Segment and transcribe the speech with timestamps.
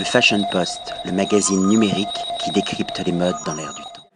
[0.00, 2.08] Le Fashion Post, le magazine numérique
[2.42, 4.08] qui décrypte les modes dans l'air du temps.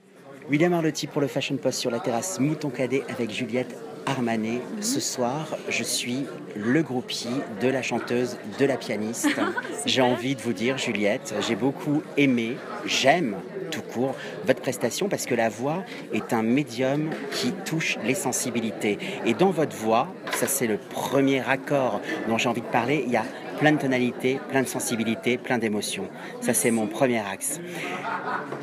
[0.49, 3.77] William Arlotti pour le Fashion Post sur la terrasse Mouton Cadet avec Juliette
[4.07, 4.63] Armanet.
[4.81, 6.25] Ce soir, je suis
[6.57, 7.29] le groupie
[7.61, 9.29] de la chanteuse, de la pianiste.
[9.85, 12.57] j'ai envie de vous dire, Juliette, j'ai beaucoup aimé,
[12.87, 13.37] j'aime
[13.71, 14.15] tout court
[14.47, 18.99] votre prestation parce que la voix est un médium qui touche les sensibilités.
[19.27, 23.13] Et dans votre voix, ça c'est le premier accord dont j'ai envie de parler, il
[23.13, 23.25] y a
[23.59, 26.09] plein de tonalités, plein de sensibilités, plein d'émotions.
[26.41, 27.61] Ça, c'est mon premier axe.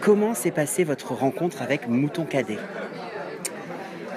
[0.02, 2.58] Comment s'est passée votre rencontre avec Mouton Cadet?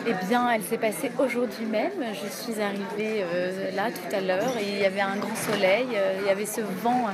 [0.07, 1.93] Eh bien, elle s'est passée aujourd'hui même.
[2.13, 5.87] Je suis arrivée euh, là tout à l'heure et il y avait un grand soleil,
[5.95, 7.07] euh, il y avait ce vent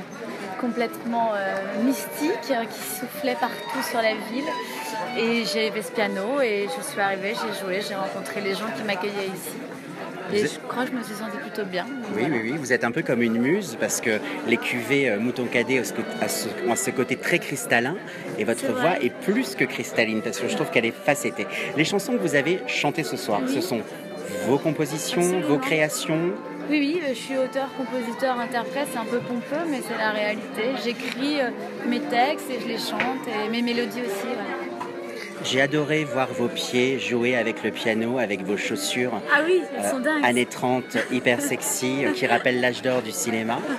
[0.59, 4.49] complètement euh, mystique qui soufflait partout sur la ville.
[5.17, 8.83] Et j'avais ce piano et je suis arrivée, j'ai joué, j'ai rencontré les gens qui
[8.83, 9.55] m'accueillaient ici.
[10.33, 11.85] Et je crois que je me suis sentie plutôt bien.
[12.15, 15.19] Oui, oui, oui, vous êtes un peu comme une muse parce que les cuvées euh,
[15.19, 17.95] Mouton Cadet ont ce, côté très cristallin
[18.37, 21.47] et votre voix est plus que cristalline parce que je trouve qu'elle est facettée.
[21.77, 23.81] Les chansons que vous avez chantées ce soir, ce sont
[24.47, 26.33] vos compositions, vos créations
[26.69, 30.71] oui, oui, je suis auteur, compositeur, interprète, c'est un peu pompeux, mais c'est la réalité.
[30.81, 31.49] J'écris euh,
[31.85, 34.70] mes textes et je les chante, et mes mélodies aussi.
[35.43, 39.21] J'ai adoré voir vos pieds jouer avec le piano, avec vos chaussures.
[39.33, 40.23] Ah oui, elles sont dingues.
[40.23, 43.59] Années 30, hyper sexy, qui rappellent l'âge d'or du cinéma.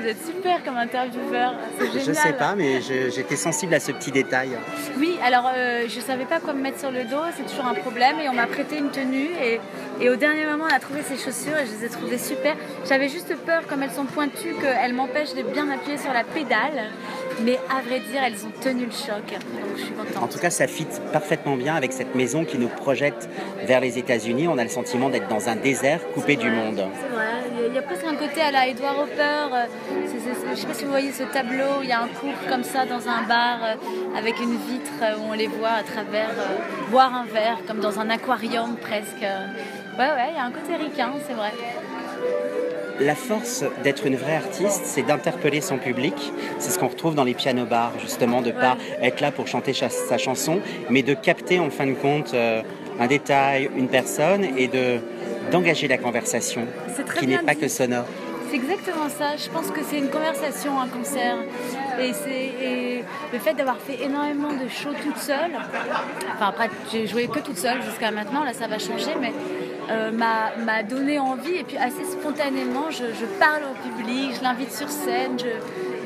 [0.00, 1.54] vous êtes super comme intervieweur.
[1.94, 4.50] Je sais pas, mais j'étais sensible à ce petit détail.
[4.98, 7.74] Oui, alors euh, je savais pas quoi me mettre sur le dos, c'est toujours un
[7.74, 8.18] problème.
[8.20, 9.60] Et on m'a prêté une tenue et,
[10.00, 12.56] et, au dernier moment, on a trouvé ces chaussures et je les ai trouvées super.
[12.88, 16.90] J'avais juste peur, comme elles sont pointues, qu'elles m'empêchent de bien appuyer sur la pédale.
[17.42, 19.24] Mais à vrai dire, elles ont tenu le choc.
[19.30, 20.22] Donc je suis contente.
[20.22, 23.28] En tout cas, ça fit parfaitement bien avec cette maison qui nous projette
[23.64, 24.48] vers les États-Unis.
[24.48, 26.84] On a le sentiment d'être dans un désert coupé du monde.
[27.00, 27.24] C'est vrai.
[27.68, 29.68] Il y a presque un côté à la Edward Hopper.
[30.06, 31.82] Je ne sais pas si vous voyez ce tableau.
[31.82, 35.30] Il y a un couple comme ça dans un bar euh, avec une vitre où
[35.30, 39.20] on les voit à travers euh, boire un verre, comme dans un aquarium presque.
[39.20, 41.52] Ouais, ouais, il y a un côté ricain, c'est vrai.
[43.00, 46.14] La force d'être une vraie artiste, c'est d'interpeller son public.
[46.58, 49.46] C'est ce qu'on retrouve dans les piano bars, justement, de ne pas être là pour
[49.48, 52.62] chanter sa chanson, mais de capter en fin de compte euh,
[52.98, 54.98] un détail, une personne et de
[55.50, 56.66] d'engager la conversation,
[57.18, 58.04] qui n'est pas que sonore.
[58.50, 59.36] C'est exactement ça.
[59.36, 61.38] Je pense que c'est une conversation, un concert.
[62.00, 63.02] Et, c'est
[63.32, 65.52] le fait d'avoir fait énormément de shows toute seule.
[66.34, 68.44] Enfin, après, j'ai joué que toute seule jusqu'à maintenant.
[68.44, 69.32] Là, ça va changer, mais
[69.90, 71.56] euh, m'a donné envie.
[71.56, 75.36] Et puis, assez spontanément, je, parle au public, je l'invite sur scène.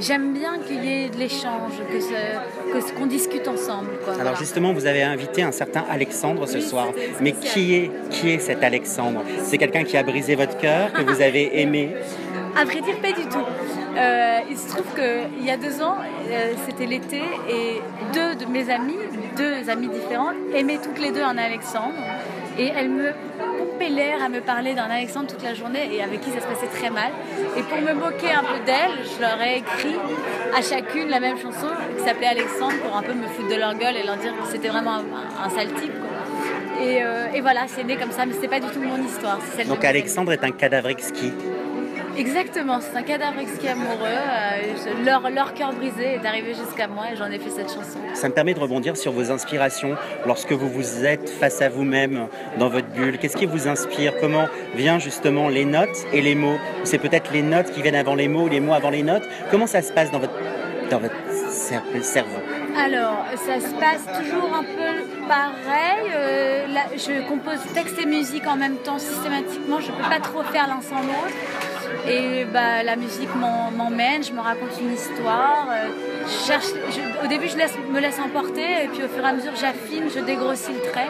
[0.01, 3.91] J'aime bien qu'il y ait de l'échange, que ce qu'on discute ensemble.
[4.21, 6.89] Alors justement, vous avez invité un certain Alexandre ce soir.
[7.21, 9.23] Mais qui est, qui est cet Alexandre?
[9.43, 11.95] C'est quelqu'un qui a brisé votre cœur, que vous avez aimé?
[12.57, 13.45] À vrai dire, pas du tout.
[13.97, 15.97] Euh, il se trouve qu'il y a deux ans,
[16.29, 17.81] euh, c'était l'été, et
[18.13, 18.99] deux de mes amies,
[19.37, 21.95] deux amies différentes, aimaient toutes les deux un Alexandre.
[22.59, 23.11] Et elles me
[23.75, 26.47] pompaient l'air à me parler d'un Alexandre toute la journée et avec qui ça se
[26.47, 27.11] passait très mal.
[27.57, 29.97] Et pour me moquer un peu d'elles, je leur ai écrit
[30.57, 33.75] à chacune la même chanson qui s'appelait Alexandre pour un peu me foutre de leur
[33.75, 34.99] gueule et leur dire que c'était vraiment
[35.43, 35.93] un, sale type.
[36.81, 39.39] Euh, et, voilà, c'est né comme ça, mais c'est pas du tout mon histoire.
[39.67, 41.33] Donc Alexandre est un cadavre exquis.
[42.17, 44.07] Exactement, c'est un cadavre exquis amoureux.
[44.07, 47.99] Euh, leur, leur cœur brisé est arrivé jusqu'à moi et j'en ai fait cette chanson.
[48.15, 52.29] Ça me permet de rebondir sur vos inspirations lorsque vous vous êtes face à vous-même
[52.59, 53.19] dans votre bulle.
[53.19, 54.15] Qu'est-ce qui vous inspire?
[54.21, 56.59] Comment viennent justement les notes et les mots?
[56.85, 59.25] C'est peut-être les notes qui viennent avant les mots ou les mots avant les notes.
[59.51, 60.35] Comment ça se passe dans votre,
[60.91, 61.15] dans votre
[62.03, 62.41] cerveau
[62.77, 66.11] alors, ça se passe toujours un peu pareil.
[66.13, 66.67] Euh,
[66.97, 69.79] je compose texte et musique en même temps systématiquement.
[69.81, 72.09] Je ne peux pas trop faire l'un sans l'autre.
[72.09, 75.69] Et bah, la musique m'emmène, je me raconte une histoire.
[75.71, 75.89] Euh,
[76.47, 76.67] cherche,
[77.23, 80.21] au début, je me laisse emporter, et puis au fur et à mesure, j'affine, je
[80.21, 81.09] dégrossis le trait,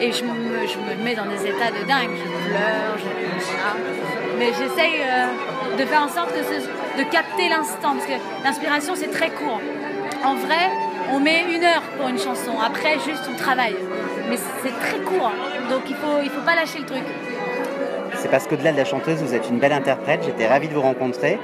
[0.00, 2.16] et je me, mets dans des états de dingue.
[2.16, 5.26] Je pleure, je Mais j'essaye euh,
[5.78, 9.60] de faire en sorte de, capter l'instant, parce que l'inspiration, c'est très court.
[10.24, 10.68] En vrai,
[11.12, 13.76] on met une heure pour une chanson, après, juste on travaille.
[14.28, 15.32] Mais c'est très court,
[15.70, 17.02] donc il ne faut, il faut pas lâcher le truc.
[18.16, 20.22] C'est parce qu'au-delà de la chanteuse, vous êtes une belle interprète.
[20.24, 21.40] J'étais ravie de vous rencontrer.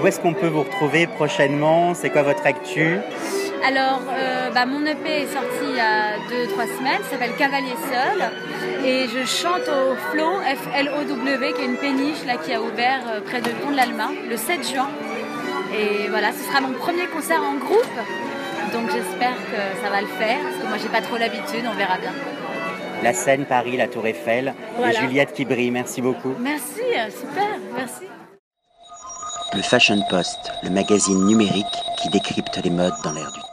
[0.00, 1.92] Où est-ce qu'on peut vous retrouver prochainement?
[1.92, 3.00] C'est quoi votre actu?
[3.64, 7.74] Alors, euh, bah, mon EP est sorti il y a 2-3 semaines, ça s'appelle Cavalier
[7.90, 8.30] Seul.
[8.84, 13.20] Et je chante au Flow, F-L-O-W, qui est une péniche là, qui a ouvert euh,
[13.20, 14.88] près de Pont de l'Alma, le 7 juin.
[15.78, 17.98] Et voilà, ce sera mon premier concert en groupe.
[18.72, 21.76] Donc j'espère que ça va le faire, parce que moi j'ai pas trop l'habitude, on
[21.76, 22.12] verra bien
[23.02, 25.72] la Seine, Paris, la Tour Eiffel et Juliette qui brille.
[25.72, 26.34] Merci beaucoup.
[26.38, 28.04] Merci, super, merci.
[29.54, 31.66] Le Fashion Post, le magazine numérique
[32.00, 33.51] qui décrypte les modes dans l'air du temps.